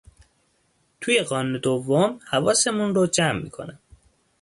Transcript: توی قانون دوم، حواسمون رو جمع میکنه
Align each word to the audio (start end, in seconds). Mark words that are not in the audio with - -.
توی 1.01 1.21
قانون 1.21 1.59
دوم، 1.59 2.19
حواسمون 2.31 2.95
رو 2.95 3.07
جمع 3.07 3.41
میکنه 3.43 3.79